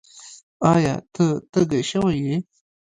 ایا؛ 0.73 0.93
ته 1.13 1.25
تږی 1.51 1.81
شوی 1.89 2.15
یې؟ 2.25 2.35